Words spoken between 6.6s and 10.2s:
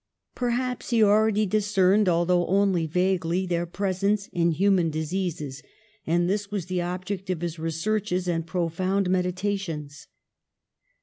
the object of his researches and profound med itations.